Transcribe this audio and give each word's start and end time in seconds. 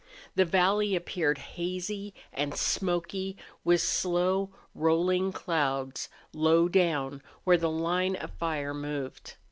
The 0.33 0.45
valley 0.45 0.95
appeared 0.95 1.37
hazy 1.37 2.15
and 2.33 2.55
smoky, 2.57 3.37
with 3.63 3.81
slow, 3.81 4.49
rolling 4.73 5.31
clouds 5.31 6.09
low 6.33 6.67
down 6.67 7.21
where 7.43 7.55
the 7.57 7.69
line 7.69 8.15
of 8.15 8.31
fire 8.31 8.73
moved. 8.73 9.35